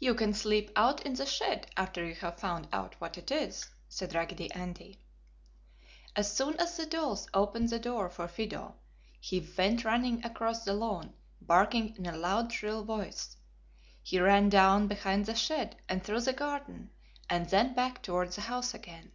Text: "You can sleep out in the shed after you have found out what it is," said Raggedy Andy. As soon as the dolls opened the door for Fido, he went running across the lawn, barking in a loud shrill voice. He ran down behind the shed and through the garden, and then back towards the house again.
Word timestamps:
"You 0.00 0.16
can 0.16 0.34
sleep 0.34 0.72
out 0.74 1.06
in 1.06 1.14
the 1.14 1.24
shed 1.24 1.70
after 1.76 2.04
you 2.04 2.16
have 2.16 2.40
found 2.40 2.66
out 2.72 3.00
what 3.00 3.16
it 3.16 3.30
is," 3.30 3.68
said 3.88 4.12
Raggedy 4.12 4.50
Andy. 4.50 4.98
As 6.16 6.36
soon 6.36 6.56
as 6.58 6.76
the 6.76 6.84
dolls 6.84 7.28
opened 7.32 7.68
the 7.70 7.78
door 7.78 8.10
for 8.10 8.26
Fido, 8.26 8.74
he 9.20 9.38
went 9.56 9.84
running 9.84 10.24
across 10.26 10.64
the 10.64 10.74
lawn, 10.74 11.14
barking 11.40 11.94
in 11.96 12.06
a 12.06 12.16
loud 12.18 12.52
shrill 12.52 12.82
voice. 12.82 13.36
He 14.02 14.18
ran 14.18 14.48
down 14.48 14.88
behind 14.88 15.26
the 15.26 15.36
shed 15.36 15.76
and 15.88 16.02
through 16.02 16.22
the 16.22 16.32
garden, 16.32 16.90
and 17.30 17.48
then 17.48 17.72
back 17.72 18.02
towards 18.02 18.34
the 18.34 18.42
house 18.42 18.74
again. 18.74 19.12